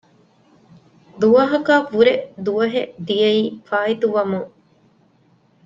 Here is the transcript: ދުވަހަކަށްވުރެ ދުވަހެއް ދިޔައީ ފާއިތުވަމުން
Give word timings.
ދުވަހަކަށްވުރެ 1.21 2.13
ދުވަހެއް 2.45 2.93
ދިޔައީ 3.07 3.43
ފާއިތުވަމުން 3.67 4.49